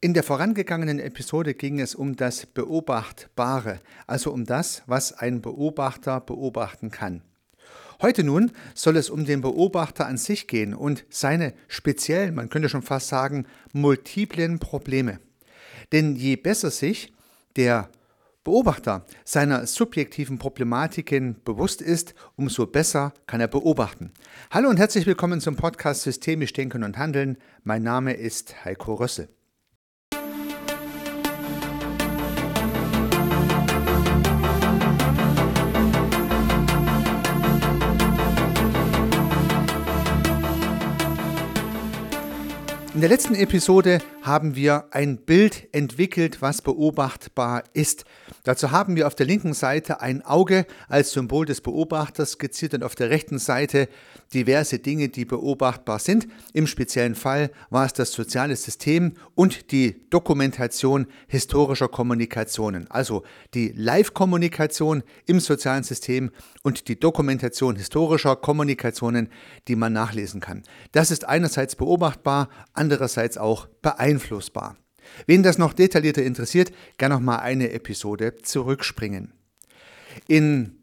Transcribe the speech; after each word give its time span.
In 0.00 0.14
der 0.14 0.22
vorangegangenen 0.22 1.00
Episode 1.00 1.54
ging 1.54 1.80
es 1.80 1.96
um 1.96 2.14
das 2.14 2.46
Beobachtbare, 2.46 3.80
also 4.06 4.30
um 4.30 4.44
das, 4.44 4.84
was 4.86 5.12
ein 5.12 5.42
Beobachter 5.42 6.20
beobachten 6.20 6.92
kann. 6.92 7.22
Heute 8.00 8.22
nun 8.22 8.52
soll 8.76 8.96
es 8.96 9.10
um 9.10 9.24
den 9.24 9.40
Beobachter 9.40 10.06
an 10.06 10.16
sich 10.16 10.46
gehen 10.46 10.72
und 10.72 11.04
seine 11.10 11.52
speziell, 11.66 12.30
man 12.30 12.48
könnte 12.48 12.68
schon 12.68 12.82
fast 12.82 13.08
sagen, 13.08 13.46
multiplen 13.72 14.60
Probleme. 14.60 15.18
Denn 15.90 16.14
je 16.14 16.36
besser 16.36 16.70
sich 16.70 17.12
der 17.56 17.90
Beobachter 18.44 19.04
seiner 19.24 19.66
subjektiven 19.66 20.38
Problematiken 20.38 21.40
bewusst 21.44 21.82
ist, 21.82 22.14
umso 22.36 22.68
besser 22.68 23.14
kann 23.26 23.40
er 23.40 23.48
beobachten. 23.48 24.12
Hallo 24.52 24.68
und 24.68 24.78
herzlich 24.78 25.06
willkommen 25.06 25.40
zum 25.40 25.56
Podcast 25.56 26.02
Systemisch 26.02 26.52
Denken 26.52 26.84
und 26.84 26.98
Handeln. 26.98 27.36
Mein 27.64 27.82
Name 27.82 28.12
ist 28.12 28.64
Heiko 28.64 28.94
Rössel. 28.94 29.28
In 42.98 43.02
der 43.02 43.10
letzten 43.10 43.36
Episode 43.36 44.00
haben 44.28 44.54
wir 44.54 44.86
ein 44.92 45.16
Bild 45.16 45.68
entwickelt, 45.72 46.40
was 46.40 46.62
beobachtbar 46.62 47.64
ist. 47.72 48.04
Dazu 48.44 48.70
haben 48.70 48.94
wir 48.94 49.06
auf 49.06 49.14
der 49.14 49.26
linken 49.26 49.54
Seite 49.54 50.00
ein 50.00 50.22
Auge 50.24 50.66
als 50.88 51.12
Symbol 51.12 51.46
des 51.46 51.60
Beobachters 51.62 52.32
skizziert 52.32 52.74
und 52.74 52.84
auf 52.84 52.94
der 52.94 53.10
rechten 53.10 53.38
Seite 53.38 53.88
diverse 54.32 54.78
Dinge, 54.78 55.08
die 55.08 55.24
beobachtbar 55.24 55.98
sind. 55.98 56.28
Im 56.52 56.66
speziellen 56.66 57.14
Fall 57.14 57.50
war 57.70 57.86
es 57.86 57.94
das 57.94 58.12
soziale 58.12 58.54
System 58.54 59.14
und 59.34 59.72
die 59.72 60.08
Dokumentation 60.10 61.06
historischer 61.26 61.88
Kommunikationen, 61.88 62.90
also 62.90 63.22
die 63.54 63.72
Live-Kommunikation 63.74 65.02
im 65.26 65.40
sozialen 65.40 65.82
System 65.82 66.30
und 66.62 66.88
die 66.88 67.00
Dokumentation 67.00 67.76
historischer 67.76 68.36
Kommunikationen, 68.36 69.30
die 69.68 69.76
man 69.76 69.94
nachlesen 69.94 70.40
kann. 70.40 70.62
Das 70.92 71.10
ist 71.10 71.26
einerseits 71.26 71.76
beobachtbar, 71.76 72.50
andererseits 72.74 73.38
auch 73.38 73.68
beeinflussbar. 74.18 74.76
Wen 75.26 75.42
das 75.42 75.58
noch 75.58 75.72
detaillierter 75.72 76.22
interessiert, 76.22 76.72
gerne 76.98 77.14
noch 77.14 77.22
mal 77.22 77.38
eine 77.38 77.70
Episode 77.70 78.34
zurückspringen. 78.42 79.32
In 80.26 80.76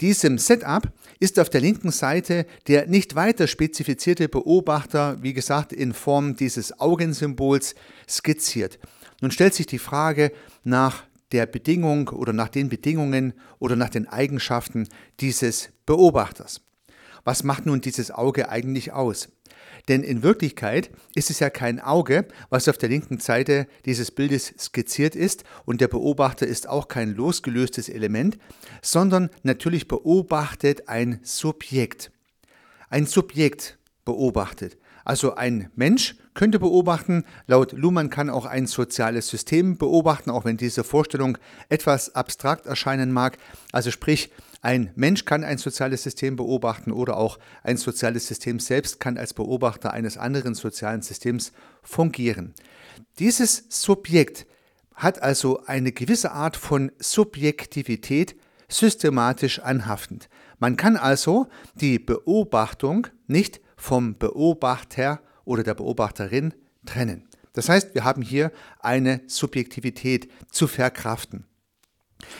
diesem 0.00 0.38
Setup 0.38 0.92
ist 1.18 1.40
auf 1.40 1.48
der 1.48 1.62
linken 1.62 1.90
Seite 1.90 2.46
der 2.68 2.86
nicht 2.86 3.14
weiter 3.14 3.46
spezifizierte 3.46 4.28
Beobachter, 4.28 5.22
wie 5.22 5.32
gesagt, 5.32 5.72
in 5.72 5.94
Form 5.94 6.36
dieses 6.36 6.78
Augensymbols 6.78 7.74
skizziert. 8.08 8.78
Nun 9.20 9.30
stellt 9.30 9.54
sich 9.54 9.66
die 9.66 9.78
Frage 9.78 10.32
nach 10.62 11.04
der 11.32 11.46
Bedingung 11.46 12.10
oder 12.10 12.32
nach 12.32 12.48
den 12.48 12.68
Bedingungen 12.68 13.32
oder 13.58 13.74
nach 13.74 13.88
den 13.88 14.06
Eigenschaften 14.06 14.86
dieses 15.18 15.70
Beobachters. 15.86 16.60
Was 17.24 17.42
macht 17.42 17.66
nun 17.66 17.80
dieses 17.80 18.12
Auge 18.12 18.48
eigentlich 18.50 18.92
aus? 18.92 19.28
Denn 19.88 20.02
in 20.02 20.22
Wirklichkeit 20.22 20.90
ist 21.14 21.30
es 21.30 21.38
ja 21.38 21.50
kein 21.50 21.80
Auge, 21.80 22.26
was 22.50 22.68
auf 22.68 22.78
der 22.78 22.88
linken 22.88 23.20
Seite 23.20 23.68
dieses 23.84 24.10
Bildes 24.10 24.52
skizziert 24.58 25.14
ist 25.14 25.44
und 25.64 25.80
der 25.80 25.88
Beobachter 25.88 26.46
ist 26.46 26.68
auch 26.68 26.88
kein 26.88 27.14
losgelöstes 27.14 27.88
Element, 27.88 28.38
sondern 28.82 29.30
natürlich 29.42 29.86
beobachtet 29.86 30.88
ein 30.88 31.20
Subjekt. 31.22 32.10
Ein 32.90 33.06
Subjekt 33.06 33.78
beobachtet. 34.04 34.76
Also 35.04 35.36
ein 35.36 35.70
Mensch 35.76 36.16
könnte 36.34 36.58
beobachten, 36.58 37.24
laut 37.46 37.72
Luhmann 37.72 38.10
kann 38.10 38.28
auch 38.28 38.44
ein 38.44 38.66
soziales 38.66 39.28
System 39.28 39.78
beobachten, 39.78 40.30
auch 40.30 40.44
wenn 40.44 40.56
diese 40.56 40.82
Vorstellung 40.82 41.38
etwas 41.68 42.16
abstrakt 42.16 42.66
erscheinen 42.66 43.12
mag. 43.12 43.38
Also 43.70 43.92
sprich, 43.92 44.32
ein 44.66 44.90
Mensch 44.96 45.24
kann 45.24 45.44
ein 45.44 45.58
soziales 45.58 46.02
System 46.02 46.34
beobachten 46.34 46.90
oder 46.90 47.18
auch 47.18 47.38
ein 47.62 47.76
soziales 47.76 48.26
System 48.26 48.58
selbst 48.58 48.98
kann 48.98 49.16
als 49.16 49.32
Beobachter 49.32 49.92
eines 49.92 50.18
anderen 50.18 50.56
sozialen 50.56 51.02
Systems 51.02 51.52
fungieren. 51.84 52.52
Dieses 53.20 53.66
Subjekt 53.68 54.44
hat 54.96 55.22
also 55.22 55.62
eine 55.66 55.92
gewisse 55.92 56.32
Art 56.32 56.56
von 56.56 56.90
Subjektivität 56.98 58.34
systematisch 58.68 59.60
anhaftend. 59.60 60.28
Man 60.58 60.76
kann 60.76 60.96
also 60.96 61.46
die 61.76 62.00
Beobachtung 62.00 63.06
nicht 63.28 63.60
vom 63.76 64.18
Beobachter 64.18 65.20
oder 65.44 65.62
der 65.62 65.74
Beobachterin 65.74 66.54
trennen. 66.84 67.28
Das 67.52 67.68
heißt, 67.68 67.94
wir 67.94 68.02
haben 68.02 68.22
hier 68.22 68.50
eine 68.80 69.20
Subjektivität 69.28 70.28
zu 70.50 70.66
verkraften. 70.66 71.44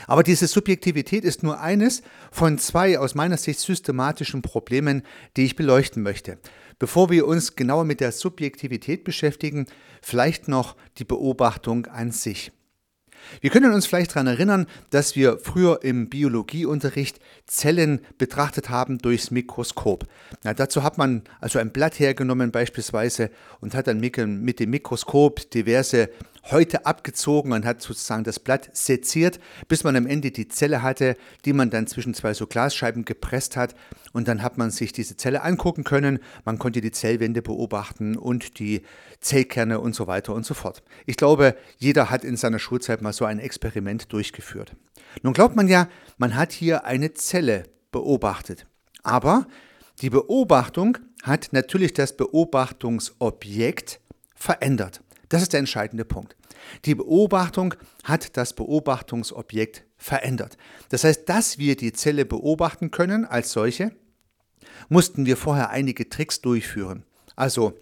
Aber 0.06 0.22
diese 0.22 0.46
Subjektivität 0.46 1.24
ist 1.24 1.42
nur 1.42 1.60
eines 1.60 2.02
von 2.30 2.58
zwei 2.58 2.98
aus 2.98 3.14
meiner 3.14 3.36
Sicht 3.36 3.60
systematischen 3.60 4.42
Problemen, 4.42 5.02
die 5.36 5.44
ich 5.44 5.56
beleuchten 5.56 6.02
möchte. 6.02 6.38
Bevor 6.78 7.10
wir 7.10 7.26
uns 7.26 7.56
genauer 7.56 7.84
mit 7.84 8.00
der 8.00 8.12
Subjektivität 8.12 9.04
beschäftigen, 9.04 9.66
vielleicht 10.02 10.48
noch 10.48 10.76
die 10.98 11.04
Beobachtung 11.04 11.86
an 11.86 12.10
sich. 12.10 12.52
Wir 13.40 13.50
können 13.50 13.72
uns 13.72 13.86
vielleicht 13.86 14.12
daran 14.12 14.26
erinnern, 14.26 14.66
dass 14.90 15.16
wir 15.16 15.38
früher 15.38 15.80
im 15.82 16.08
Biologieunterricht 16.08 17.18
Zellen 17.46 18.00
betrachtet 18.18 18.70
haben 18.70 18.98
durchs 18.98 19.30
Mikroskop. 19.30 20.06
Na, 20.44 20.54
dazu 20.54 20.82
hat 20.82 20.98
man 20.98 21.22
also 21.40 21.58
ein 21.58 21.72
Blatt 21.72 21.98
hergenommen 21.98 22.52
beispielsweise 22.52 23.30
und 23.60 23.74
hat 23.74 23.86
dann 23.86 24.00
mit 24.00 24.60
dem 24.60 24.70
Mikroskop 24.70 25.50
diverse 25.50 26.10
Häute 26.50 26.86
abgezogen 26.86 27.52
und 27.52 27.64
hat 27.64 27.82
sozusagen 27.82 28.24
das 28.24 28.38
Blatt 28.38 28.70
seziert, 28.72 29.40
bis 29.68 29.84
man 29.84 29.96
am 29.96 30.06
Ende 30.06 30.30
die 30.30 30.48
Zelle 30.48 30.82
hatte, 30.82 31.16
die 31.44 31.52
man 31.52 31.70
dann 31.70 31.86
zwischen 31.86 32.14
zwei 32.14 32.34
so 32.34 32.46
Glasscheiben 32.46 33.04
gepresst 33.04 33.56
hat. 33.56 33.74
Und 34.12 34.28
dann 34.28 34.42
hat 34.42 34.56
man 34.58 34.70
sich 34.70 34.92
diese 34.92 35.16
Zelle 35.16 35.42
angucken 35.42 35.84
können. 35.84 36.20
Man 36.44 36.58
konnte 36.58 36.80
die 36.80 36.92
Zellwände 36.92 37.42
beobachten 37.42 38.16
und 38.16 38.58
die 38.58 38.82
Zellkerne 39.20 39.80
und 39.80 39.94
so 39.94 40.06
weiter 40.06 40.34
und 40.34 40.46
so 40.46 40.54
fort. 40.54 40.82
Ich 41.04 41.16
glaube, 41.16 41.56
jeder 41.78 42.10
hat 42.10 42.24
in 42.24 42.36
seiner 42.36 42.58
Schulzeit 42.58 43.02
mal 43.02 43.12
so 43.12 43.24
ein 43.24 43.38
Experiment 43.38 44.12
durchgeführt. 44.12 44.76
Nun 45.22 45.32
glaubt 45.32 45.56
man 45.56 45.68
ja, 45.68 45.88
man 46.18 46.36
hat 46.36 46.52
hier 46.52 46.84
eine 46.84 47.14
Zelle 47.14 47.64
beobachtet. 47.90 48.66
Aber 49.02 49.46
die 50.02 50.10
Beobachtung 50.10 50.98
hat 51.22 51.48
natürlich 51.52 51.94
das 51.94 52.16
Beobachtungsobjekt 52.16 54.00
verändert. 54.34 55.00
Das 55.28 55.42
ist 55.42 55.52
der 55.52 55.60
entscheidende 55.60 56.04
Punkt. 56.04 56.36
Die 56.84 56.94
Beobachtung 56.94 57.74
hat 58.04 58.36
das 58.36 58.54
Beobachtungsobjekt 58.54 59.84
verändert. 59.96 60.56
Das 60.88 61.04
heißt, 61.04 61.28
dass 61.28 61.58
wir 61.58 61.76
die 61.76 61.92
Zelle 61.92 62.24
beobachten 62.24 62.90
können 62.90 63.24
als 63.24 63.52
solche, 63.52 63.92
mussten 64.88 65.26
wir 65.26 65.36
vorher 65.36 65.70
einige 65.70 66.08
Tricks 66.08 66.40
durchführen. 66.40 67.04
Also 67.34 67.78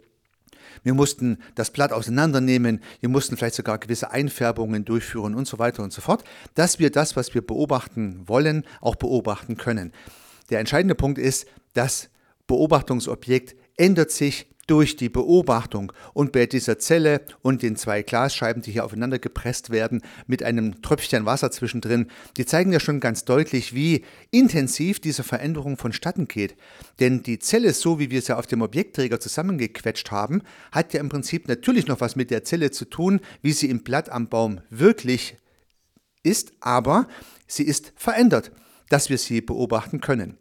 wir 0.82 0.94
mussten 0.94 1.38
das 1.55 1.71
Blatt 1.71 1.93
auseinandernehmen, 1.93 2.81
wir 3.00 3.09
mussten 3.09 3.37
vielleicht 3.37 3.55
sogar 3.55 3.78
gewisse 3.78 4.11
Einfärbungen 4.11 4.84
durchführen 4.84 5.34
und 5.34 5.47
so 5.47 5.59
weiter 5.59 5.82
und 5.82 5.93
so 5.93 6.00
fort, 6.00 6.25
dass 6.55 6.78
wir 6.78 6.91
das, 6.91 7.16
was 7.16 7.34
wir 7.34 7.43
beobachten 7.43 8.26
wollen, 8.26 8.65
auch 8.81 8.97
beobachten 8.97 9.56
können. 9.56 9.93
Der 10.50 10.61
entscheidende 10.61 10.94
Punkt 10.94 11.19
ist, 11.19 11.47
das 11.72 12.11
Beobachtungsobjekt 12.47 13.56
ändert 13.76 14.11
sich 14.11 14.54
durch 14.67 14.97
die 14.97 15.09
Beobachtung 15.09 15.93
und 16.13 16.33
bei 16.33 16.47
dieser 16.47 16.79
Zelle 16.79 17.23
und 17.43 17.63
den 17.63 17.77
zwei 17.77 18.03
Glasscheiben, 18.03 18.63
die 18.63 18.73
hier 18.73 18.85
aufeinander 18.85 19.19
gepresst 19.19 19.71
werden, 19.71 20.03
mit 20.27 20.43
einem 20.43 20.81
Tröpfchen 20.83 21.27
Wasser 21.27 21.51
zwischendrin, 21.51 22.09
die 22.37 22.47
zeigen 22.47 22.73
ja 22.73 22.81
schon 22.81 23.01
ganz 23.01 23.25
deutlich, 23.25 23.75
wie 23.75 24.05
intensiv 24.31 25.01
diese 25.01 25.23
Veränderung 25.23 25.77
vonstatten 25.77 26.29
geht. 26.29 26.57
Denn 27.01 27.23
die 27.23 27.39
Zelle, 27.39 27.73
so 27.73 27.99
wie 27.99 28.11
wir 28.11 28.23
sie 28.23 28.37
auf 28.37 28.47
dem 28.47 28.63
Objektträger 28.63 29.21
zusammengequetscht 29.21 30.11
haben, 30.11 30.43
hat 30.73 30.95
ja 30.95 31.01
im 31.01 31.09
Prinzip 31.09 31.49
natürlich 31.49 31.87
noch 31.87 32.01
was 32.01 32.17
mit 32.17 32.31
der 32.31 32.45
Zelle 32.45 32.71
zu 32.71 32.85
tun, 32.85 33.21
wie 33.43 33.53
sie 33.53 33.71
im 33.71 33.83
Blatt 33.83 34.09
am 34.09 34.29
Baum 34.29 34.61
wirklich 34.71 35.37
ist, 36.23 36.53
aber 36.61 37.06
sie 37.47 37.65
ist 37.65 37.93
verändert, 37.97 38.50
dass 38.88 39.11
wir 39.11 39.19
sie 39.19 39.41
beobachten 39.41 40.00
können. 40.00 40.38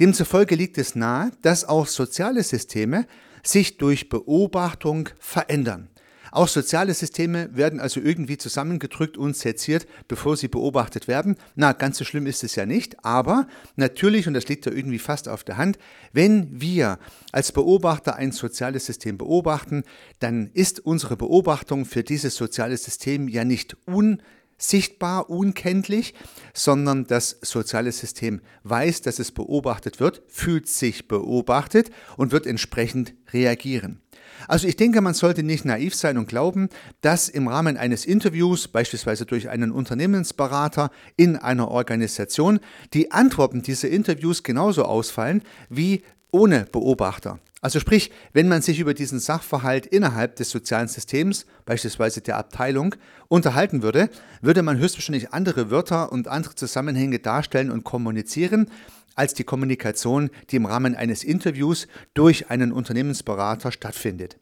Demzufolge 0.00 0.54
liegt 0.54 0.78
es 0.78 0.94
nahe, 0.94 1.30
dass 1.42 1.64
auch 1.64 1.86
soziale 1.86 2.42
Systeme 2.42 3.06
sich 3.48 3.78
durch 3.78 4.08
Beobachtung 4.08 5.08
verändern. 5.18 5.88
Auch 6.30 6.48
soziale 6.48 6.92
Systeme 6.92 7.48
werden 7.56 7.80
also 7.80 8.00
irgendwie 8.00 8.36
zusammengedrückt 8.36 9.16
und 9.16 9.36
seziert, 9.36 9.86
bevor 10.08 10.36
sie 10.36 10.48
beobachtet 10.48 11.08
werden. 11.08 11.36
Na, 11.54 11.72
ganz 11.72 11.98
so 11.98 12.04
schlimm 12.04 12.26
ist 12.26 12.44
es 12.44 12.54
ja 12.54 12.66
nicht, 12.66 13.02
aber 13.04 13.46
natürlich, 13.76 14.28
und 14.28 14.34
das 14.34 14.46
liegt 14.48 14.66
ja 14.66 14.72
irgendwie 14.72 14.98
fast 14.98 15.28
auf 15.28 15.44
der 15.44 15.56
Hand, 15.56 15.78
wenn 16.12 16.60
wir 16.60 16.98
als 17.32 17.52
Beobachter 17.52 18.16
ein 18.16 18.32
soziales 18.32 18.86
System 18.86 19.16
beobachten, 19.16 19.84
dann 20.18 20.50
ist 20.52 20.80
unsere 20.80 21.16
Beobachtung 21.16 21.86
für 21.86 22.02
dieses 22.02 22.36
soziale 22.36 22.76
System 22.76 23.28
ja 23.28 23.44
nicht 23.44 23.76
un 23.86 24.22
sichtbar, 24.58 25.30
unkenntlich, 25.30 26.14
sondern 26.52 27.06
das 27.06 27.38
soziale 27.42 27.92
System 27.92 28.40
weiß, 28.64 29.02
dass 29.02 29.18
es 29.18 29.30
beobachtet 29.30 30.00
wird, 30.00 30.22
fühlt 30.26 30.68
sich 30.68 31.08
beobachtet 31.08 31.90
und 32.16 32.32
wird 32.32 32.46
entsprechend 32.46 33.14
reagieren. 33.32 34.00
Also 34.46 34.68
ich 34.68 34.76
denke, 34.76 35.00
man 35.00 35.14
sollte 35.14 35.42
nicht 35.42 35.64
naiv 35.64 35.94
sein 35.94 36.18
und 36.18 36.28
glauben, 36.28 36.68
dass 37.00 37.28
im 37.28 37.48
Rahmen 37.48 37.76
eines 37.76 38.04
Interviews, 38.04 38.68
beispielsweise 38.68 39.26
durch 39.26 39.48
einen 39.48 39.72
Unternehmensberater 39.72 40.90
in 41.16 41.36
einer 41.36 41.68
Organisation, 41.68 42.60
die 42.94 43.10
Antworten 43.10 43.62
dieser 43.62 43.88
Interviews 43.88 44.42
genauso 44.42 44.84
ausfallen 44.84 45.42
wie 45.68 46.02
ohne 46.30 46.66
Beobachter. 46.70 47.38
Also 47.60 47.80
sprich, 47.80 48.12
wenn 48.32 48.48
man 48.48 48.62
sich 48.62 48.78
über 48.78 48.94
diesen 48.94 49.18
Sachverhalt 49.18 49.86
innerhalb 49.86 50.36
des 50.36 50.50
sozialen 50.50 50.86
Systems, 50.86 51.44
beispielsweise 51.64 52.20
der 52.20 52.36
Abteilung, 52.36 52.94
unterhalten 53.26 53.82
würde, 53.82 54.10
würde 54.40 54.62
man 54.62 54.78
höchstwahrscheinlich 54.78 55.32
andere 55.32 55.70
Wörter 55.70 56.12
und 56.12 56.28
andere 56.28 56.54
Zusammenhänge 56.54 57.18
darstellen 57.18 57.70
und 57.70 57.82
kommunizieren, 57.82 58.70
als 59.16 59.34
die 59.34 59.42
Kommunikation, 59.42 60.30
die 60.50 60.56
im 60.56 60.66
Rahmen 60.66 60.94
eines 60.94 61.24
Interviews 61.24 61.88
durch 62.14 62.50
einen 62.50 62.70
Unternehmensberater 62.70 63.72
stattfindet. 63.72 64.38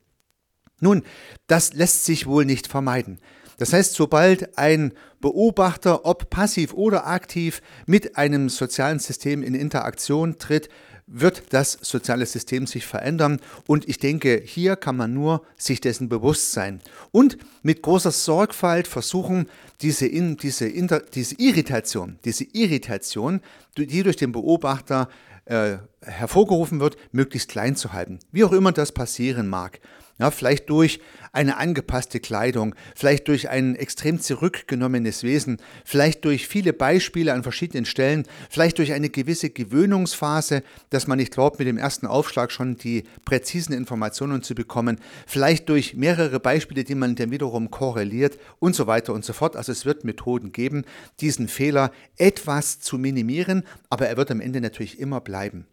Nun, 0.81 1.03
das 1.47 1.73
lässt 1.73 2.05
sich 2.05 2.27
wohl 2.27 2.45
nicht 2.45 2.67
vermeiden. 2.67 3.19
Das 3.57 3.73
heißt, 3.73 3.95
sobald 3.95 4.59
ein 4.59 4.93
Beobachter, 5.21 6.05
ob 6.05 6.29
passiv 6.29 6.75
oder 6.75 7.07
aktiv, 7.07 7.63
mit 7.87 8.19
einem 8.19 8.51
sozialen 8.51 8.99
System 8.99 9.43
in 9.43 9.55
Interaktion 9.55 10.37
tritt, 10.37 10.69
wird 11.07 11.45
das 11.51 11.79
soziale 11.81 12.27
System 12.27 12.67
sich 12.67 12.87
verändern. 12.87 13.41
Und 13.67 13.89
ich 13.89 13.99
denke, 13.99 14.43
hier 14.45 14.77
kann 14.77 14.97
man 14.97 15.15
nur 15.15 15.43
sich 15.57 15.81
dessen 15.81 16.09
bewusst 16.09 16.53
sein. 16.53 16.81
Und 17.13 17.39
mit 17.63 17.83
großer 17.83 18.11
Sorgfalt 18.11 18.89
versuchen, 18.89 19.49
diese, 19.83 20.07
in, 20.07 20.37
diese, 20.37 20.67
Inter, 20.67 21.01
diese 21.01 21.37
Irritation, 21.37 22.19
diese 22.25 22.45
Irritation, 22.45 23.41
die 23.77 24.03
durch 24.03 24.17
den 24.17 24.33
Beobachter 24.33 25.09
äh, 25.45 25.79
hervorgerufen 26.01 26.81
wird, 26.81 26.97
möglichst 27.13 27.51
klein 27.51 27.77
zu 27.77 27.93
halten. 27.93 28.19
Wie 28.33 28.45
auch 28.45 28.53
immer 28.53 28.73
das 28.73 28.91
passieren 28.93 29.49
mag. 29.49 29.81
Ja, 30.19 30.31
vielleicht 30.31 30.71
durch 30.71 31.01
eine 31.33 31.59
angepasste 31.59 32.21
Kleidung, 32.21 32.75
vielleicht 32.95 33.29
durch 33.29 33.51
ein 33.51 33.77
extrem 33.77 34.19
zurückgenommenes 34.19 35.23
Wesen, 35.23 35.59
vielleicht 35.85 36.25
durch 36.25 36.49
viele 36.49 36.73
Beispiele 36.73 37.35
an 37.35 37.43
verschiedenen 37.43 37.85
Stellen, 37.85 38.27
vielleicht 38.49 38.79
durch 38.79 38.95
eine 38.95 39.11
gewisse 39.11 39.51
Gewöhnungsphase, 39.51 40.63
dass 40.89 41.07
man 41.07 41.19
nicht 41.19 41.35
glaubt, 41.35 41.59
mit 41.59 41.69
dem 41.69 41.77
ersten 41.77 42.07
Aufschlag 42.07 42.51
schon 42.51 42.79
die 42.79 43.05
präzisen 43.27 43.75
Informationen 43.75 44.43
zu 44.43 44.55
bekommen, 44.55 44.99
vielleicht 45.27 45.69
durch 45.69 45.95
mehrere 45.95 46.41
Beispiele, 46.41 46.85
die 46.85 46.95
man 46.95 47.15
dann 47.15 47.31
wiederum 47.31 47.71
korreliert 47.71 48.39
und 48.59 48.75
so 48.75 48.87
weiter 48.87 49.13
und 49.13 49.25
so 49.25 49.35
fort. 49.35 49.55
Also 49.55 49.73
es 49.73 49.85
wird 49.85 50.05
Methoden 50.05 50.53
geben, 50.53 50.85
diesen 51.21 51.49
Fehler 51.49 51.93
etwas 52.17 52.81
zu 52.81 52.97
minimieren, 52.97 53.65
aber 53.91 54.09
er 54.09 54.17
wird 54.17 54.31
am 54.31 54.41
Ende 54.41 54.63
natürlich 54.63 54.99
immer 54.99 55.21
bleiben. 55.21 55.67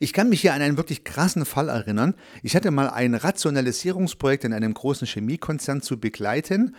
Ich 0.00 0.12
kann 0.12 0.28
mich 0.28 0.40
hier 0.40 0.54
an 0.54 0.62
einen 0.62 0.76
wirklich 0.76 1.04
krassen 1.04 1.44
Fall 1.44 1.68
erinnern. 1.68 2.14
Ich 2.42 2.56
hatte 2.56 2.70
mal 2.70 2.88
ein 2.88 3.14
Rationalisierungsprojekt 3.14 4.44
in 4.44 4.52
einem 4.52 4.74
großen 4.74 5.06
Chemiekonzern 5.06 5.82
zu 5.82 5.98
begleiten. 5.98 6.74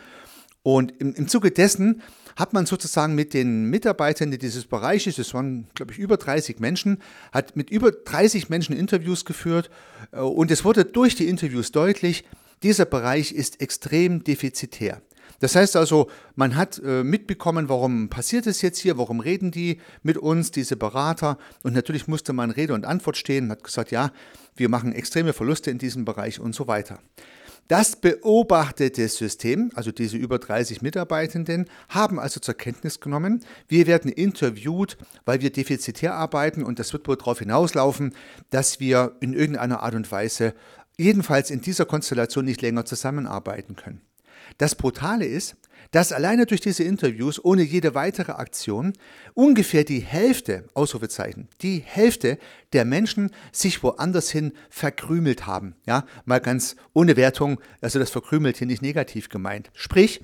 Und 0.63 0.93
im, 0.99 1.13
im 1.13 1.27
Zuge 1.27 1.51
dessen 1.51 2.01
hat 2.35 2.53
man 2.53 2.65
sozusagen 2.65 3.15
mit 3.15 3.33
den 3.33 3.65
Mitarbeitern 3.65 4.31
dieses 4.31 4.65
Bereiches, 4.65 5.15
das 5.15 5.33
waren, 5.33 5.67
glaube 5.75 5.93
ich, 5.93 5.99
über 5.99 6.17
30 6.17 6.59
Menschen, 6.59 6.97
hat 7.31 7.55
mit 7.55 7.69
über 7.69 7.91
30 7.91 8.49
Menschen 8.49 8.75
Interviews 8.75 9.25
geführt. 9.25 9.69
Äh, 10.11 10.21
und 10.21 10.51
es 10.51 10.65
wurde 10.65 10.83
durch 10.83 11.15
die 11.15 11.29
Interviews 11.29 11.71
deutlich, 11.71 12.25
dieser 12.63 12.85
Bereich 12.85 13.31
ist 13.31 13.61
extrem 13.61 14.23
defizitär. 14.23 15.01
Das 15.39 15.55
heißt 15.55 15.75
also, 15.75 16.09
man 16.35 16.55
hat 16.55 16.81
äh, 16.83 17.03
mitbekommen, 17.03 17.69
warum 17.69 18.09
passiert 18.09 18.47
es 18.47 18.61
jetzt 18.61 18.79
hier, 18.79 18.97
warum 18.97 19.19
reden 19.19 19.51
die 19.51 19.79
mit 20.03 20.17
uns, 20.17 20.51
diese 20.51 20.75
Berater. 20.75 21.37
Und 21.63 21.73
natürlich 21.73 22.07
musste 22.07 22.33
man 22.33 22.51
Rede 22.51 22.73
und 22.73 22.85
Antwort 22.85 23.17
stehen 23.17 23.51
hat 23.51 23.63
gesagt, 23.63 23.91
ja, 23.91 24.11
wir 24.55 24.69
machen 24.69 24.93
extreme 24.93 25.33
Verluste 25.33 25.71
in 25.71 25.77
diesem 25.77 26.05
Bereich 26.05 26.39
und 26.39 26.55
so 26.55 26.67
weiter. 26.67 26.99
Das 27.67 27.95
beobachtete 27.95 29.07
System, 29.07 29.71
also 29.73 29.91
diese 29.91 30.17
über 30.17 30.37
30 30.37 30.83
Mitarbeitenden, 30.83 31.65
haben 31.89 32.19
also 32.19 32.39
zur 32.39 32.53
Kenntnis 32.53 32.99
genommen, 32.99 33.43
wir 33.67 33.87
werden 33.87 34.11
interviewt, 34.11 34.97
weil 35.25 35.41
wir 35.41 35.51
defizitär 35.51 36.13
arbeiten 36.13 36.63
und 36.63 36.77
das 36.77 36.93
wird 36.93 37.07
wohl 37.07 37.17
darauf 37.17 37.39
hinauslaufen, 37.39 38.13
dass 38.51 38.79
wir 38.79 39.15
in 39.19 39.33
irgendeiner 39.33 39.81
Art 39.81 39.95
und 39.95 40.11
Weise 40.11 40.53
jedenfalls 40.95 41.49
in 41.49 41.61
dieser 41.61 41.85
Konstellation 41.85 42.45
nicht 42.45 42.61
länger 42.61 42.85
zusammenarbeiten 42.85 43.75
können. 43.75 44.01
Das 44.57 44.75
Brutale 44.75 45.25
ist, 45.25 45.55
dass 45.91 46.11
alleine 46.11 46.45
durch 46.45 46.61
diese 46.61 46.83
Interviews 46.83 47.43
ohne 47.43 47.61
jede 47.61 47.95
weitere 47.95 48.33
Aktion 48.33 48.93
ungefähr 49.33 49.83
die 49.83 49.99
Hälfte, 49.99 50.65
Ausrufezeichen, 50.73 51.47
die 51.61 51.79
Hälfte 51.79 52.37
der 52.73 52.85
Menschen 52.85 53.31
sich 53.51 53.83
woanders 53.83 54.29
hin 54.29 54.53
verkrümelt 54.69 55.45
haben. 55.45 55.75
Ja, 55.85 56.05
mal 56.25 56.39
ganz 56.39 56.75
ohne 56.93 57.15
Wertung, 57.15 57.59
also 57.81 57.99
das 57.99 58.09
verkrümelt 58.09 58.57
hier 58.57 58.67
nicht 58.67 58.81
negativ 58.81 59.29
gemeint. 59.29 59.69
Sprich, 59.73 60.21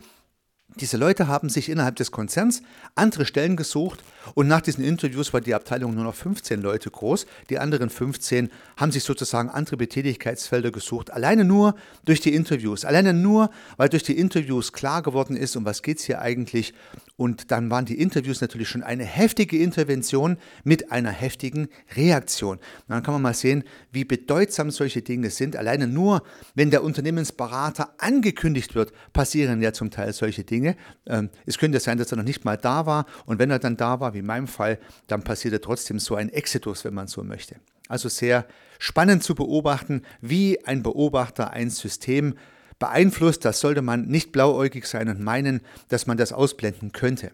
diese 0.75 0.95
Leute 0.95 1.27
haben 1.27 1.49
sich 1.49 1.67
innerhalb 1.69 1.97
des 1.97 2.11
Konzerns 2.11 2.61
andere 2.95 3.25
Stellen 3.25 3.57
gesucht 3.57 4.03
und 4.35 4.47
nach 4.47 4.61
diesen 4.61 4.83
Interviews 4.83 5.33
war 5.33 5.41
die 5.41 5.53
Abteilung 5.53 5.93
nur 5.95 6.05
noch 6.05 6.15
15 6.15 6.61
Leute 6.61 6.89
groß. 6.89 7.25
Die 7.49 7.59
anderen 7.59 7.89
15 7.89 8.49
haben 8.77 8.91
sich 8.91 9.03
sozusagen 9.03 9.49
andere 9.49 9.75
Betätigkeitsfelder 9.75 10.71
gesucht, 10.71 11.11
alleine 11.11 11.43
nur 11.43 11.75
durch 12.05 12.21
die 12.21 12.33
Interviews. 12.33 12.85
Alleine 12.85 13.13
nur, 13.13 13.49
weil 13.75 13.89
durch 13.89 14.03
die 14.03 14.17
Interviews 14.17 14.71
klar 14.71 15.01
geworden 15.01 15.35
ist, 15.35 15.57
um 15.57 15.65
was 15.65 15.81
geht 15.81 15.99
es 15.99 16.05
hier 16.05 16.21
eigentlich. 16.21 16.73
Und 17.21 17.51
dann 17.51 17.69
waren 17.69 17.85
die 17.85 18.01
Interviews 18.01 18.41
natürlich 18.41 18.67
schon 18.67 18.81
eine 18.81 19.03
heftige 19.03 19.59
Intervention 19.59 20.37
mit 20.63 20.91
einer 20.91 21.11
heftigen 21.11 21.67
Reaktion. 21.95 22.57
Und 22.57 22.63
dann 22.87 23.03
kann 23.03 23.13
man 23.13 23.21
mal 23.21 23.35
sehen, 23.35 23.63
wie 23.91 24.05
bedeutsam 24.05 24.71
solche 24.71 25.03
Dinge 25.03 25.29
sind. 25.29 25.55
Alleine 25.55 25.85
nur, 25.85 26.23
wenn 26.55 26.71
der 26.71 26.83
Unternehmensberater 26.83 27.93
angekündigt 27.99 28.73
wird, 28.73 28.91
passieren 29.13 29.61
ja 29.61 29.71
zum 29.71 29.91
Teil 29.91 30.13
solche 30.13 30.43
Dinge. 30.43 30.75
Ähm, 31.05 31.29
es 31.45 31.59
könnte 31.59 31.79
sein, 31.79 31.99
dass 31.99 32.11
er 32.11 32.17
noch 32.17 32.23
nicht 32.23 32.43
mal 32.43 32.57
da 32.57 32.87
war. 32.87 33.05
Und 33.27 33.37
wenn 33.37 33.51
er 33.51 33.59
dann 33.59 33.77
da 33.77 33.99
war, 33.99 34.15
wie 34.15 34.19
in 34.19 34.25
meinem 34.25 34.47
Fall, 34.47 34.79
dann 35.05 35.21
passierte 35.21 35.61
trotzdem 35.61 35.99
so 35.99 36.15
ein 36.15 36.29
Exitus, 36.29 36.85
wenn 36.85 36.95
man 36.95 37.05
so 37.05 37.23
möchte. 37.23 37.57
Also 37.87 38.09
sehr 38.09 38.47
spannend 38.79 39.21
zu 39.21 39.35
beobachten, 39.35 40.01
wie 40.21 40.65
ein 40.65 40.81
Beobachter 40.81 41.51
ein 41.51 41.69
System 41.69 42.33
beeinflusst. 42.81 43.45
Das 43.45 43.61
sollte 43.61 43.81
man 43.81 44.07
nicht 44.07 44.33
blauäugig 44.33 44.85
sein 44.85 45.07
und 45.07 45.21
meinen, 45.21 45.61
dass 45.87 46.07
man 46.07 46.17
das 46.17 46.33
ausblenden 46.33 46.91
könnte. 46.91 47.31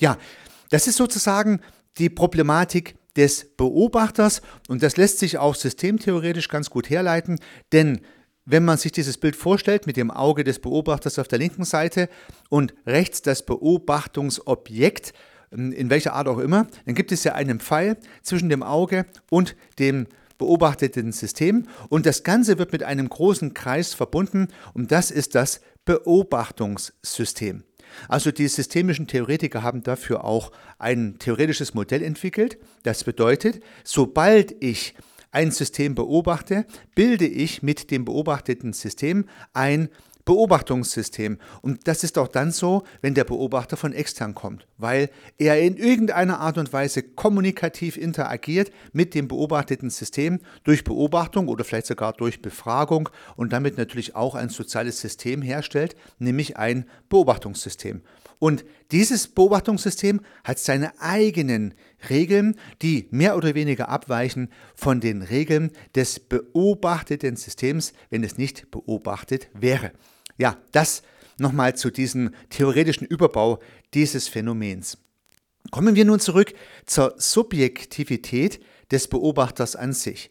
Ja, 0.00 0.16
das 0.70 0.86
ist 0.86 0.96
sozusagen 0.96 1.60
die 1.98 2.08
Problematik 2.08 2.96
des 3.16 3.56
Beobachters 3.56 4.40
und 4.68 4.82
das 4.82 4.96
lässt 4.96 5.18
sich 5.18 5.38
auch 5.38 5.54
systemtheoretisch 5.54 6.48
ganz 6.48 6.70
gut 6.70 6.88
herleiten, 6.88 7.38
denn 7.72 8.00
wenn 8.44 8.64
man 8.64 8.78
sich 8.78 8.92
dieses 8.92 9.18
Bild 9.18 9.34
vorstellt 9.34 9.86
mit 9.86 9.96
dem 9.96 10.10
Auge 10.10 10.44
des 10.44 10.60
Beobachters 10.60 11.18
auf 11.18 11.26
der 11.26 11.38
linken 11.38 11.64
Seite 11.64 12.08
und 12.48 12.74
rechts 12.86 13.22
das 13.22 13.44
Beobachtungsobjekt, 13.44 15.12
in 15.50 15.90
welcher 15.90 16.12
Art 16.12 16.28
auch 16.28 16.38
immer, 16.38 16.68
dann 16.84 16.94
gibt 16.94 17.10
es 17.10 17.24
ja 17.24 17.34
einen 17.34 17.58
Pfeil 17.58 17.96
zwischen 18.22 18.48
dem 18.48 18.62
Auge 18.62 19.06
und 19.30 19.56
dem 19.78 20.06
beobachteten 20.38 21.12
System 21.12 21.66
und 21.88 22.06
das 22.06 22.22
Ganze 22.22 22.58
wird 22.58 22.72
mit 22.72 22.82
einem 22.82 23.08
großen 23.08 23.54
Kreis 23.54 23.94
verbunden 23.94 24.48
und 24.74 24.92
das 24.92 25.10
ist 25.10 25.34
das 25.34 25.60
Beobachtungssystem. 25.84 27.64
Also 28.08 28.30
die 28.30 28.48
systemischen 28.48 29.06
Theoretiker 29.06 29.62
haben 29.62 29.82
dafür 29.82 30.24
auch 30.24 30.52
ein 30.78 31.18
theoretisches 31.18 31.74
Modell 31.74 32.02
entwickelt. 32.02 32.58
Das 32.82 33.04
bedeutet, 33.04 33.60
sobald 33.84 34.54
ich 34.62 34.94
ein 35.30 35.50
System 35.50 35.94
beobachte, 35.94 36.66
bilde 36.94 37.26
ich 37.26 37.62
mit 37.62 37.90
dem 37.90 38.04
beobachteten 38.04 38.72
System 38.72 39.26
ein 39.52 39.88
Beobachtungssystem. 40.26 41.38
Und 41.62 41.88
das 41.88 42.04
ist 42.04 42.18
auch 42.18 42.28
dann 42.28 42.50
so, 42.50 42.82
wenn 43.00 43.14
der 43.14 43.24
Beobachter 43.24 43.76
von 43.76 43.92
extern 43.94 44.34
kommt, 44.34 44.66
weil 44.76 45.08
er 45.38 45.60
in 45.60 45.76
irgendeiner 45.76 46.40
Art 46.40 46.58
und 46.58 46.72
Weise 46.72 47.02
kommunikativ 47.02 47.96
interagiert 47.96 48.70
mit 48.92 49.14
dem 49.14 49.28
beobachteten 49.28 49.88
System 49.88 50.40
durch 50.64 50.84
Beobachtung 50.84 51.46
oder 51.48 51.64
vielleicht 51.64 51.86
sogar 51.86 52.12
durch 52.12 52.42
Befragung 52.42 53.08
und 53.36 53.52
damit 53.52 53.78
natürlich 53.78 54.16
auch 54.16 54.34
ein 54.34 54.48
soziales 54.48 55.00
System 55.00 55.42
herstellt, 55.42 55.94
nämlich 56.18 56.56
ein 56.56 56.86
Beobachtungssystem. 57.08 58.02
Und 58.40 58.64
dieses 58.90 59.28
Beobachtungssystem 59.28 60.20
hat 60.42 60.58
seine 60.58 61.00
eigenen 61.00 61.72
Regeln, 62.10 62.56
die 62.82 63.06
mehr 63.10 63.36
oder 63.36 63.54
weniger 63.54 63.88
abweichen 63.88 64.50
von 64.74 65.00
den 65.00 65.22
Regeln 65.22 65.70
des 65.94 66.18
beobachteten 66.20 67.36
Systems, 67.36 67.92
wenn 68.10 68.24
es 68.24 68.36
nicht 68.36 68.70
beobachtet 68.72 69.48
wäre. 69.54 69.92
Ja, 70.38 70.56
das 70.72 71.02
nochmal 71.38 71.76
zu 71.76 71.90
diesem 71.90 72.34
theoretischen 72.50 73.06
Überbau 73.06 73.58
dieses 73.94 74.28
Phänomens. 74.28 74.98
Kommen 75.70 75.96
wir 75.96 76.04
nun 76.04 76.20
zurück 76.20 76.54
zur 76.86 77.14
Subjektivität 77.18 78.60
des 78.90 79.08
Beobachters 79.08 79.76
an 79.76 79.92
sich. 79.92 80.30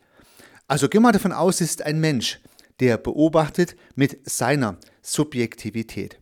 Also 0.67 0.89
gehen 0.89 1.01
wir 1.01 1.11
davon 1.11 1.33
aus, 1.33 1.61
es 1.61 1.71
ist 1.71 1.81
ein 1.81 1.99
Mensch, 1.99 2.39
der 2.79 2.97
beobachtet 2.97 3.75
mit 3.95 4.29
seiner 4.29 4.77
Subjektivität. 5.01 6.19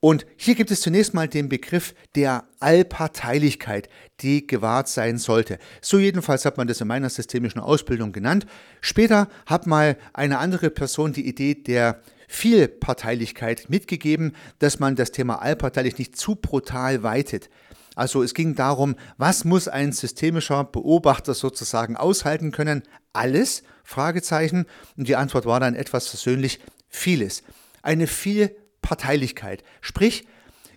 Und 0.00 0.26
hier 0.36 0.54
gibt 0.54 0.70
es 0.70 0.80
zunächst 0.80 1.12
mal 1.12 1.28
den 1.28 1.48
Begriff 1.48 1.94
der 2.14 2.44
Allparteilichkeit, 2.60 3.88
die 4.20 4.46
gewahrt 4.46 4.88
sein 4.88 5.18
sollte. 5.18 5.58
So 5.80 5.98
jedenfalls 5.98 6.44
hat 6.44 6.56
man 6.56 6.68
das 6.68 6.80
in 6.80 6.88
meiner 6.88 7.10
systemischen 7.10 7.60
Ausbildung 7.60 8.12
genannt. 8.12 8.46
Später 8.80 9.28
hat 9.46 9.66
mal 9.66 9.98
eine 10.12 10.38
andere 10.38 10.70
Person 10.70 11.12
die 11.12 11.26
Idee 11.26 11.54
der 11.54 12.02
Vielparteilichkeit 12.28 13.70
mitgegeben, 13.70 14.34
dass 14.58 14.78
man 14.78 14.96
das 14.96 15.12
Thema 15.12 15.42
allparteilich 15.42 15.98
nicht 15.98 16.16
zu 16.16 16.36
brutal 16.36 17.02
weitet. 17.02 17.50
Also 17.94 18.22
es 18.22 18.34
ging 18.34 18.54
darum, 18.54 18.96
was 19.18 19.44
muss 19.44 19.68
ein 19.68 19.92
systemischer 19.92 20.64
Beobachter 20.64 21.34
sozusagen 21.34 21.96
aushalten 21.96 22.50
können? 22.50 22.82
Alles? 23.12 23.62
Fragezeichen. 23.84 24.66
Und 24.96 25.08
die 25.08 25.16
Antwort 25.16 25.46
war 25.46 25.60
dann 25.60 25.74
etwas 25.74 26.08
versöhnlich, 26.08 26.60
vieles. 26.88 27.42
Eine 27.82 28.06
Vielparteilichkeit. 28.06 29.62
Sprich, 29.80 30.26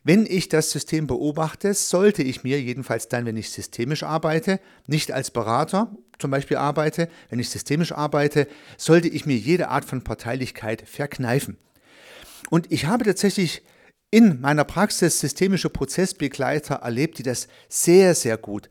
wenn 0.07 0.25
ich 0.25 0.47
das 0.47 0.71
System 0.71 1.05
beobachte, 1.05 1.73
sollte 1.73 2.23
ich 2.23 2.45
mir, 2.45 2.61
jedenfalls 2.61 3.09
dann, 3.09 3.25
wenn 3.25 3.35
ich 3.35 3.49
systemisch 3.49 4.03
arbeite, 4.03 4.61
nicht 4.87 5.11
als 5.11 5.31
Berater 5.31 5.93
zum 6.17 6.31
Beispiel 6.31 6.55
arbeite, 6.55 7.09
wenn 7.29 7.39
ich 7.39 7.49
systemisch 7.49 7.91
arbeite, 7.91 8.47
sollte 8.77 9.09
ich 9.09 9.25
mir 9.25 9.35
jede 9.35 9.67
Art 9.67 9.83
von 9.83 10.05
Parteilichkeit 10.05 10.87
verkneifen. 10.87 11.57
Und 12.49 12.71
ich 12.71 12.85
habe 12.85 13.03
tatsächlich 13.03 13.63
in 14.09 14.39
meiner 14.39 14.63
Praxis 14.63 15.19
systemische 15.19 15.69
Prozessbegleiter 15.69 16.75
erlebt, 16.75 17.17
die 17.17 17.23
das 17.23 17.49
sehr, 17.67 18.15
sehr 18.15 18.37
gut, 18.37 18.69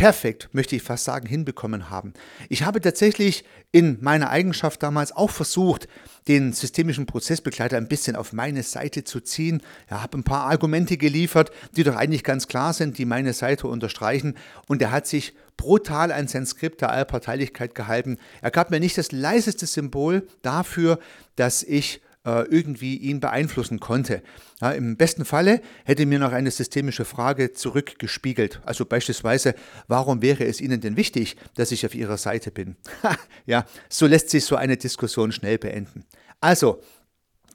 perfekt, 0.00 0.48
möchte 0.52 0.74
ich 0.76 0.82
fast 0.82 1.04
sagen, 1.04 1.28
hinbekommen 1.28 1.90
haben. 1.90 2.14
Ich 2.48 2.62
habe 2.62 2.80
tatsächlich 2.80 3.44
in 3.70 3.98
meiner 4.00 4.30
Eigenschaft 4.30 4.82
damals 4.82 5.12
auch 5.12 5.28
versucht, 5.28 5.88
den 6.26 6.54
systemischen 6.54 7.04
Prozessbegleiter 7.04 7.76
ein 7.76 7.86
bisschen 7.86 8.16
auf 8.16 8.32
meine 8.32 8.62
Seite 8.62 9.04
zu 9.04 9.20
ziehen. 9.20 9.62
Ja, 9.90 10.02
habe 10.02 10.16
ein 10.16 10.24
paar 10.24 10.50
Argumente 10.50 10.96
geliefert, 10.96 11.50
die 11.76 11.82
doch 11.82 11.96
eigentlich 11.96 12.24
ganz 12.24 12.48
klar 12.48 12.72
sind, 12.72 12.96
die 12.96 13.04
meine 13.04 13.34
Seite 13.34 13.66
unterstreichen. 13.66 14.38
Und 14.68 14.80
er 14.80 14.90
hat 14.90 15.06
sich 15.06 15.34
brutal 15.58 16.12
an 16.12 16.28
sein 16.28 16.46
Skript 16.46 16.80
der 16.80 16.92
Allparteilichkeit 16.92 17.74
gehalten. 17.74 18.16
Er 18.40 18.50
gab 18.50 18.70
mir 18.70 18.80
nicht 18.80 18.96
das 18.96 19.12
leiseste 19.12 19.66
Symbol 19.66 20.26
dafür, 20.40 20.98
dass 21.36 21.62
ich 21.62 22.00
äh, 22.24 22.42
irgendwie 22.48 22.96
ihn 22.96 23.20
beeinflussen 23.20 23.80
konnte. 23.80 24.22
Ja, 24.60 24.72
Im 24.72 24.96
besten 24.96 25.24
Falle 25.24 25.60
hätte 25.84 26.04
mir 26.06 26.18
noch 26.18 26.32
eine 26.32 26.50
systemische 26.50 27.04
Frage 27.04 27.52
zurückgespiegelt. 27.52 28.60
Also 28.64 28.84
beispielsweise, 28.84 29.54
warum 29.88 30.20
wäre 30.20 30.44
es 30.44 30.60
Ihnen 30.60 30.80
denn 30.80 30.96
wichtig, 30.96 31.36
dass 31.54 31.72
ich 31.72 31.86
auf 31.86 31.94
Ihrer 31.94 32.18
Seite 32.18 32.50
bin? 32.50 32.76
ja, 33.46 33.64
so 33.88 34.06
lässt 34.06 34.30
sich 34.30 34.44
so 34.44 34.56
eine 34.56 34.76
Diskussion 34.76 35.32
schnell 35.32 35.58
beenden. 35.58 36.04
Also, 36.40 36.82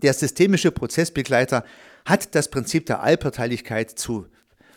der 0.02 0.14
systemische 0.14 0.72
Prozessbegleiter 0.72 1.64
hat 2.06 2.36
das 2.36 2.50
Prinzip 2.50 2.86
der 2.86 3.02
Allparteilichkeit 3.02 3.92
zu 3.92 4.28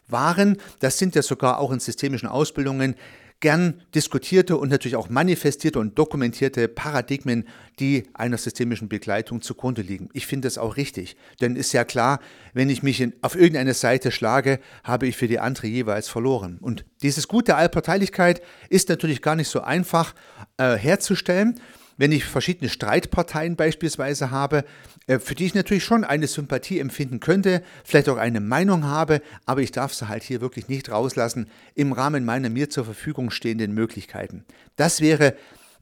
wahren. 0.06 0.58
Das 0.80 0.98
sind 0.98 1.14
ja 1.14 1.22
sogar 1.22 1.58
auch 1.58 1.72
in 1.72 1.80
systemischen 1.80 2.28
Ausbildungen 2.28 2.94
gern 3.40 3.82
diskutierte 3.94 4.56
und 4.56 4.68
natürlich 4.68 4.96
auch 4.96 5.08
manifestierte 5.08 5.78
und 5.78 5.98
dokumentierte 5.98 6.66
Paradigmen, 6.66 7.46
die 7.78 8.04
einer 8.14 8.36
systemischen 8.36 8.88
Begleitung 8.88 9.42
zugrunde 9.42 9.82
liegen. 9.82 10.08
Ich 10.12 10.26
finde 10.26 10.46
das 10.46 10.58
auch 10.58 10.76
richtig, 10.76 11.16
denn 11.40 11.54
ist 11.54 11.72
ja 11.72 11.84
klar, 11.84 12.20
wenn 12.52 12.68
ich 12.68 12.82
mich 12.82 13.00
in, 13.00 13.12
auf 13.22 13.36
irgendeine 13.36 13.74
Seite 13.74 14.10
schlage, 14.10 14.58
habe 14.82 15.06
ich 15.06 15.16
für 15.16 15.28
die 15.28 15.38
andere 15.38 15.68
jeweils 15.68 16.08
verloren. 16.08 16.58
Und 16.60 16.84
dieses 17.02 17.28
Gut 17.28 17.46
der 17.46 17.56
Allparteilichkeit 17.56 18.42
ist 18.70 18.88
natürlich 18.88 19.22
gar 19.22 19.36
nicht 19.36 19.48
so 19.48 19.60
einfach 19.60 20.14
äh, 20.56 20.74
herzustellen 20.74 21.60
wenn 21.98 22.12
ich 22.12 22.24
verschiedene 22.24 22.70
Streitparteien 22.70 23.56
beispielsweise 23.56 24.30
habe, 24.30 24.64
äh, 25.06 25.18
für 25.18 25.34
die 25.34 25.44
ich 25.44 25.54
natürlich 25.54 25.84
schon 25.84 26.04
eine 26.04 26.26
Sympathie 26.26 26.78
empfinden 26.78 27.20
könnte, 27.20 27.62
vielleicht 27.84 28.08
auch 28.08 28.16
eine 28.16 28.40
Meinung 28.40 28.84
habe, 28.84 29.20
aber 29.44 29.60
ich 29.60 29.72
darf 29.72 29.92
sie 29.92 30.08
halt 30.08 30.22
hier 30.22 30.40
wirklich 30.40 30.68
nicht 30.68 30.90
rauslassen 30.90 31.50
im 31.74 31.92
Rahmen 31.92 32.24
meiner 32.24 32.48
mir 32.48 32.70
zur 32.70 32.86
Verfügung 32.86 33.30
stehenden 33.30 33.74
Möglichkeiten. 33.74 34.44
Das 34.76 35.02
wäre 35.02 35.34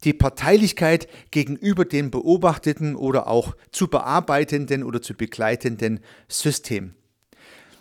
die 0.05 0.13
Parteilichkeit 0.13 1.09
gegenüber 1.31 1.85
dem 1.85 2.11
beobachteten 2.11 2.97
oder 2.97 3.29
auch 3.29 3.57
zu 3.71 3.89
bearbeitenden 3.89 4.83
oder 4.83 5.01
zu 5.01 5.15
begleitenden 5.15 6.01
System. 6.29 6.95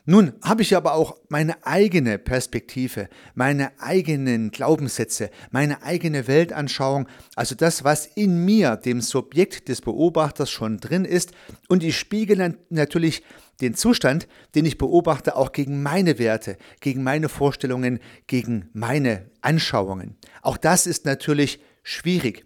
Nun 0.08 0.34
habe 0.44 0.62
ich 0.62 0.76
aber 0.76 0.94
auch 0.94 1.18
meine 1.30 1.66
eigene 1.66 2.20
Perspektive, 2.20 3.10
meine 3.34 3.72
eigenen 3.80 4.52
Glaubenssätze, 4.52 5.32
meine 5.50 5.82
eigene 5.82 6.28
Weltanschauung, 6.28 7.08
also 7.36 7.56
das, 7.56 7.84
was 7.84 8.06
in 8.06 8.46
mir, 8.46 8.76
dem 8.76 9.02
Subjekt 9.02 9.68
des 9.68 9.82
Beobachters 9.82 10.52
schon 10.52 10.78
drin 10.78 11.06
ist, 11.06 11.32
und 11.70 11.84
ich 11.84 11.98
spiegele 11.98 12.56
natürlich 12.70 13.24
den 13.62 13.74
Zustand, 13.74 14.28
den 14.54 14.66
ich 14.66 14.78
beobachte, 14.78 15.36
auch 15.36 15.52
gegen 15.52 15.82
meine 15.82 16.20
Werte, 16.20 16.58
gegen 16.82 17.02
meine 17.02 17.28
Vorstellungen, 17.28 18.00
gegen 18.28 18.70
meine 18.74 19.26
Anschauungen. 19.42 20.18
Auch 20.44 20.58
das 20.58 20.86
ist 20.86 21.06
natürlich 21.06 21.60
schwierig. 21.82 22.46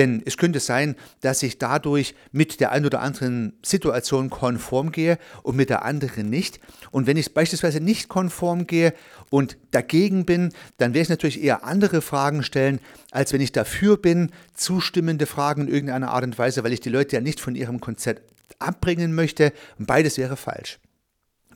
Denn 0.00 0.22
es 0.24 0.38
könnte 0.38 0.60
sein, 0.60 0.96
dass 1.20 1.42
ich 1.42 1.58
dadurch 1.58 2.14
mit 2.32 2.58
der 2.58 2.72
einen 2.72 2.86
oder 2.86 3.02
anderen 3.02 3.52
Situation 3.62 4.30
konform 4.30 4.92
gehe 4.92 5.18
und 5.42 5.56
mit 5.56 5.68
der 5.68 5.84
anderen 5.84 6.30
nicht. 6.30 6.58
Und 6.90 7.06
wenn 7.06 7.18
ich 7.18 7.34
beispielsweise 7.34 7.80
nicht 7.80 8.08
konform 8.08 8.66
gehe 8.66 8.94
und 9.28 9.58
dagegen 9.72 10.24
bin, 10.24 10.54
dann 10.78 10.94
werde 10.94 11.02
ich 11.02 11.08
natürlich 11.10 11.42
eher 11.42 11.64
andere 11.64 12.00
Fragen 12.00 12.42
stellen, 12.42 12.80
als 13.10 13.34
wenn 13.34 13.42
ich 13.42 13.52
dafür 13.52 13.98
bin, 13.98 14.30
zustimmende 14.54 15.26
Fragen 15.26 15.66
in 15.66 15.68
irgendeiner 15.68 16.12
Art 16.12 16.24
und 16.24 16.38
Weise, 16.38 16.64
weil 16.64 16.72
ich 16.72 16.80
die 16.80 16.88
Leute 16.88 17.16
ja 17.16 17.20
nicht 17.20 17.38
von 17.38 17.54
ihrem 17.54 17.78
Konzept 17.78 18.22
abbringen 18.58 19.14
möchte. 19.14 19.52
Und 19.78 19.84
beides 19.84 20.16
wäre 20.16 20.38
falsch. 20.38 20.78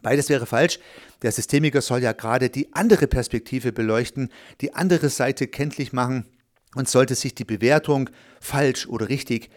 Beides 0.02 0.28
wäre 0.28 0.44
falsch. 0.44 0.80
Der 1.22 1.32
Systemiker 1.32 1.80
soll 1.80 2.02
ja 2.02 2.12
gerade 2.12 2.50
die 2.50 2.74
andere 2.74 3.06
Perspektive 3.06 3.72
beleuchten, 3.72 4.28
die 4.60 4.74
andere 4.74 5.08
Seite 5.08 5.46
kenntlich 5.46 5.94
machen 5.94 6.26
und 6.74 6.88
sollte 6.88 7.14
sich 7.14 7.34
die 7.34 7.44
Bewertung 7.44 8.10
falsch 8.40 8.86
oder 8.86 9.08
richtig, 9.08 9.50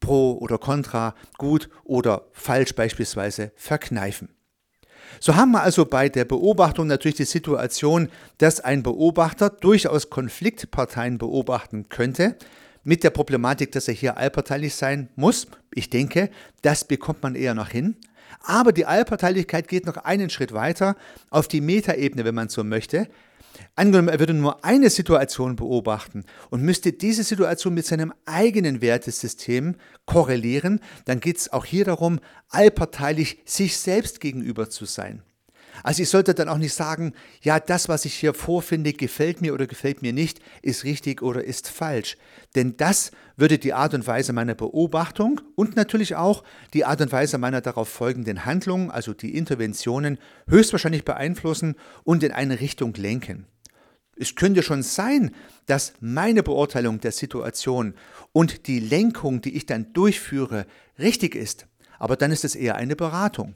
pro 0.00 0.38
oder 0.38 0.58
contra, 0.58 1.14
gut 1.38 1.68
oder 1.84 2.26
falsch 2.32 2.74
beispielsweise 2.74 3.52
verkneifen. 3.56 4.30
So 5.18 5.36
haben 5.36 5.52
wir 5.52 5.62
also 5.62 5.84
bei 5.86 6.08
der 6.08 6.24
Beobachtung 6.24 6.86
natürlich 6.86 7.16
die 7.16 7.24
Situation, 7.24 8.08
dass 8.38 8.60
ein 8.60 8.82
Beobachter 8.82 9.50
durchaus 9.50 10.08
Konfliktparteien 10.08 11.18
beobachten 11.18 11.88
könnte, 11.88 12.36
mit 12.82 13.04
der 13.04 13.10
Problematik, 13.10 13.72
dass 13.72 13.88
er 13.88 13.94
hier 13.94 14.16
allparteilich 14.16 14.74
sein 14.74 15.10
muss. 15.16 15.48
Ich 15.74 15.90
denke, 15.90 16.30
das 16.62 16.84
bekommt 16.84 17.22
man 17.22 17.34
eher 17.34 17.54
noch 17.54 17.68
hin. 17.68 17.96
Aber 18.42 18.72
die 18.72 18.86
Allparteilichkeit 18.86 19.68
geht 19.68 19.86
noch 19.86 19.98
einen 19.98 20.30
Schritt 20.30 20.52
weiter 20.52 20.96
auf 21.28 21.48
die 21.48 21.60
Metaebene, 21.60 22.24
wenn 22.24 22.34
man 22.34 22.48
so 22.48 22.64
möchte. 22.64 23.08
Angenommen, 23.74 24.08
er 24.08 24.18
würde 24.18 24.34
nur 24.34 24.64
eine 24.64 24.90
Situation 24.90 25.56
beobachten 25.56 26.24
und 26.50 26.62
müsste 26.62 26.92
diese 26.92 27.24
Situation 27.24 27.74
mit 27.74 27.86
seinem 27.86 28.12
eigenen 28.26 28.80
Wertesystem 28.80 29.76
korrelieren, 30.06 30.80
dann 31.04 31.20
geht 31.20 31.38
es 31.38 31.52
auch 31.52 31.64
hier 31.64 31.84
darum, 31.84 32.20
allparteilich 32.48 33.38
sich 33.44 33.76
selbst 33.76 34.20
gegenüber 34.20 34.70
zu 34.70 34.84
sein. 34.84 35.22
Also 35.82 36.02
ich 36.02 36.08
sollte 36.08 36.34
dann 36.34 36.48
auch 36.48 36.58
nicht 36.58 36.74
sagen, 36.74 37.12
ja, 37.42 37.60
das, 37.60 37.88
was 37.88 38.04
ich 38.04 38.14
hier 38.14 38.34
vorfinde, 38.34 38.92
gefällt 38.92 39.40
mir 39.40 39.54
oder 39.54 39.66
gefällt 39.66 40.02
mir 40.02 40.12
nicht, 40.12 40.40
ist 40.62 40.84
richtig 40.84 41.22
oder 41.22 41.44
ist 41.44 41.68
falsch. 41.68 42.16
Denn 42.54 42.76
das 42.76 43.10
würde 43.36 43.58
die 43.58 43.72
Art 43.72 43.94
und 43.94 44.06
Weise 44.06 44.32
meiner 44.32 44.54
Beobachtung 44.54 45.40
und 45.54 45.76
natürlich 45.76 46.16
auch 46.16 46.44
die 46.74 46.84
Art 46.84 47.00
und 47.00 47.12
Weise 47.12 47.38
meiner 47.38 47.60
darauf 47.60 47.88
folgenden 47.88 48.44
Handlungen, 48.44 48.90
also 48.90 49.14
die 49.14 49.36
Interventionen, 49.36 50.18
höchstwahrscheinlich 50.48 51.04
beeinflussen 51.04 51.76
und 52.04 52.22
in 52.22 52.32
eine 52.32 52.60
Richtung 52.60 52.94
lenken. 52.94 53.46
Es 54.16 54.34
könnte 54.34 54.62
schon 54.62 54.82
sein, 54.82 55.34
dass 55.64 55.94
meine 56.00 56.42
Beurteilung 56.42 57.00
der 57.00 57.12
Situation 57.12 57.94
und 58.32 58.66
die 58.66 58.78
Lenkung, 58.78 59.40
die 59.40 59.56
ich 59.56 59.64
dann 59.64 59.94
durchführe, 59.94 60.66
richtig 60.98 61.34
ist, 61.34 61.66
aber 61.98 62.16
dann 62.16 62.30
ist 62.30 62.44
es 62.44 62.54
eher 62.54 62.76
eine 62.76 62.96
Beratung. 62.96 63.54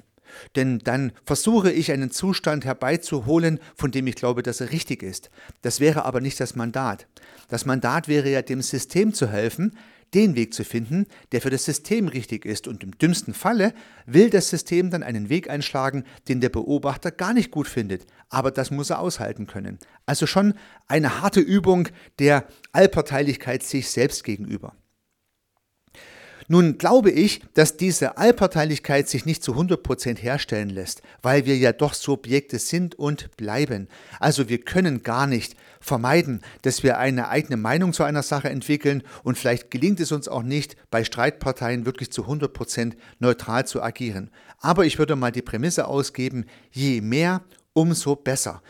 Denn 0.56 0.78
dann 0.80 1.12
versuche 1.24 1.70
ich 1.70 1.92
einen 1.92 2.10
Zustand 2.10 2.64
herbeizuholen, 2.64 3.60
von 3.76 3.90
dem 3.90 4.06
ich 4.06 4.14
glaube, 4.14 4.42
dass 4.42 4.60
er 4.60 4.70
richtig 4.70 5.02
ist. 5.02 5.30
Das 5.62 5.80
wäre 5.80 6.04
aber 6.04 6.20
nicht 6.20 6.40
das 6.40 6.56
Mandat. 6.56 7.06
Das 7.48 7.66
Mandat 7.66 8.08
wäre 8.08 8.30
ja 8.30 8.42
dem 8.42 8.62
System 8.62 9.12
zu 9.12 9.28
helfen, 9.28 9.76
den 10.14 10.36
Weg 10.36 10.54
zu 10.54 10.64
finden, 10.64 11.06
der 11.32 11.40
für 11.40 11.50
das 11.50 11.64
System 11.64 12.08
richtig 12.08 12.44
ist. 12.44 12.68
Und 12.68 12.82
im 12.82 12.96
dümmsten 12.96 13.34
Falle 13.34 13.74
will 14.06 14.30
das 14.30 14.48
System 14.48 14.90
dann 14.90 15.02
einen 15.02 15.28
Weg 15.28 15.50
einschlagen, 15.50 16.04
den 16.28 16.40
der 16.40 16.48
Beobachter 16.48 17.10
gar 17.10 17.34
nicht 17.34 17.50
gut 17.50 17.68
findet. 17.68 18.06
Aber 18.28 18.50
das 18.50 18.70
muss 18.70 18.90
er 18.90 19.00
aushalten 19.00 19.46
können. 19.46 19.78
Also 20.06 20.26
schon 20.26 20.54
eine 20.86 21.20
harte 21.20 21.40
Übung 21.40 21.88
der 22.18 22.46
Allparteilichkeit 22.72 23.62
sich 23.62 23.90
selbst 23.90 24.24
gegenüber. 24.24 24.74
Nun 26.48 26.78
glaube 26.78 27.10
ich, 27.10 27.40
dass 27.54 27.76
diese 27.76 28.18
Allparteilichkeit 28.18 29.08
sich 29.08 29.24
nicht 29.24 29.42
zu 29.42 29.52
100% 29.54 30.18
herstellen 30.18 30.68
lässt, 30.68 31.02
weil 31.22 31.46
wir 31.46 31.56
ja 31.56 31.72
doch 31.72 31.94
Subjekte 31.94 32.58
sind 32.58 32.94
und 32.96 33.34
bleiben. 33.36 33.88
Also 34.20 34.48
wir 34.48 34.58
können 34.58 35.02
gar 35.02 35.26
nicht 35.26 35.56
vermeiden, 35.80 36.42
dass 36.62 36.82
wir 36.82 36.98
eine 36.98 37.28
eigene 37.28 37.56
Meinung 37.56 37.92
zu 37.92 38.02
einer 38.04 38.22
Sache 38.22 38.50
entwickeln 38.50 39.02
und 39.22 39.38
vielleicht 39.38 39.70
gelingt 39.70 40.00
es 40.00 40.12
uns 40.12 40.28
auch 40.28 40.42
nicht, 40.42 40.76
bei 40.90 41.04
Streitparteien 41.04 41.86
wirklich 41.86 42.10
zu 42.10 42.26
100% 42.26 42.92
neutral 43.18 43.66
zu 43.66 43.82
agieren. 43.82 44.30
Aber 44.58 44.84
ich 44.84 44.98
würde 44.98 45.16
mal 45.16 45.32
die 45.32 45.42
Prämisse 45.42 45.86
ausgeben, 45.86 46.46
je 46.70 47.00
mehr, 47.00 47.42
umso 47.72 48.16
besser. 48.16 48.62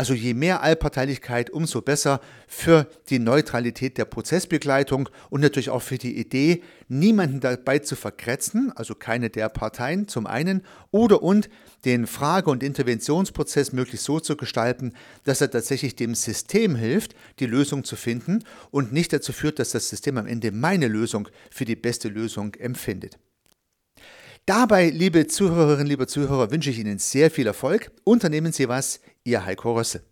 Also 0.00 0.14
je 0.14 0.32
mehr 0.32 0.62
Allparteilichkeit, 0.62 1.50
umso 1.50 1.82
besser 1.82 2.22
für 2.48 2.86
die 3.10 3.18
Neutralität 3.18 3.98
der 3.98 4.06
Prozessbegleitung 4.06 5.10
und 5.28 5.42
natürlich 5.42 5.68
auch 5.68 5.82
für 5.82 5.98
die 5.98 6.16
Idee, 6.18 6.62
niemanden 6.88 7.40
dabei 7.40 7.80
zu 7.80 7.96
verkretzen, 7.96 8.72
also 8.74 8.94
keine 8.94 9.28
der 9.28 9.50
Parteien 9.50 10.08
zum 10.08 10.26
einen, 10.26 10.62
oder 10.90 11.22
und 11.22 11.50
den 11.84 12.06
Frage- 12.06 12.48
und 12.48 12.62
Interventionsprozess 12.62 13.74
möglichst 13.74 14.06
so 14.06 14.20
zu 14.20 14.38
gestalten, 14.38 14.94
dass 15.24 15.42
er 15.42 15.50
tatsächlich 15.50 15.96
dem 15.96 16.14
System 16.14 16.76
hilft, 16.76 17.14
die 17.38 17.44
Lösung 17.44 17.84
zu 17.84 17.94
finden 17.94 18.42
und 18.70 18.94
nicht 18.94 19.12
dazu 19.12 19.34
führt, 19.34 19.58
dass 19.58 19.72
das 19.72 19.90
System 19.90 20.16
am 20.16 20.26
Ende 20.26 20.50
meine 20.50 20.88
Lösung 20.88 21.28
für 21.50 21.66
die 21.66 21.76
beste 21.76 22.08
Lösung 22.08 22.54
empfindet. 22.54 23.18
Dabei, 24.46 24.88
liebe 24.88 25.26
Zuhörerinnen, 25.26 25.86
liebe 25.86 26.06
Zuhörer, 26.06 26.50
wünsche 26.50 26.70
ich 26.70 26.78
Ihnen 26.78 26.98
sehr 26.98 27.30
viel 27.30 27.46
Erfolg. 27.46 27.92
Unternehmen 28.02 28.52
Sie 28.52 28.68
was, 28.68 29.00
Ihr 29.24 29.44
Heiko 29.44 29.74
Rösse. 29.74 30.02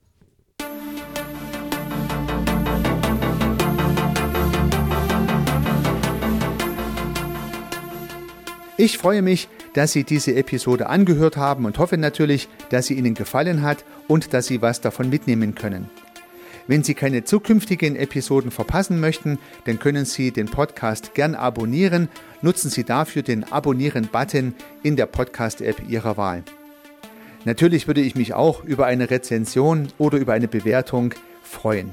Ich 8.81 8.97
freue 8.97 9.23
mich, 9.23 9.49
dass 9.75 9.93
Sie 9.93 10.05
diese 10.05 10.37
Episode 10.37 10.88
angehört 10.88 11.37
haben 11.37 11.65
und 11.65 11.79
hoffe 11.79 11.97
natürlich, 11.97 12.49
dass 12.71 12.87
sie 12.87 12.95
Ihnen 12.95 13.15
gefallen 13.15 13.62
hat 13.62 13.85
und 14.07 14.33
dass 14.35 14.47
Sie 14.47 14.62
was 14.62 14.81
davon 14.81 15.11
mitnehmen 15.11 15.55
können. 15.55 15.91
Wenn 16.69 16.85
Sie 16.85 16.95
keine 16.95 17.25
zukünftigen 17.25 17.97
Episoden 17.97 18.50
verpassen 18.50 19.00
möchten, 19.00 19.38
dann 19.65 19.79
können 19.79 20.05
Sie 20.05 20.31
den 20.31 20.47
Podcast 20.47 21.15
gern 21.15 21.35
abonnieren. 21.35 22.09
Nutzen 22.43 22.71
Sie 22.71 22.85
dafür 22.85 23.23
den 23.23 23.43
Abonnieren-Button 23.50 24.55
in 24.83 24.97
der 24.97 25.07
Podcast-App 25.07 25.88
Ihrer 25.88 26.17
Wahl. 26.17 26.45
Natürlich 27.45 27.87
würde 27.87 28.00
ich 28.00 28.14
mich 28.14 28.33
auch 28.35 28.64
über 28.64 28.87
eine 28.87 29.11
Rezension 29.11 29.88
oder 29.99 30.16
über 30.18 30.33
eine 30.33 30.49
Bewertung 30.49 31.14
freuen. 31.42 31.90